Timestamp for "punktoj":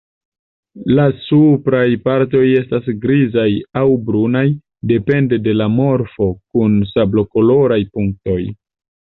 7.95-8.41